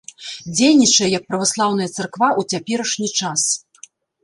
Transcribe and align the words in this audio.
Дзейнічае 0.55 1.09
як 1.17 1.23
праваслаўная 1.33 1.89
царква 1.97 2.29
ў 2.39 2.57
цяперашні 2.57 3.13
час. 3.23 3.41